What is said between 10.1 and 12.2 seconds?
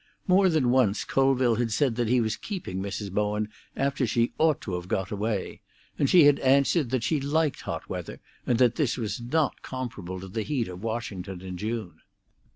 to the heat of Washington in June.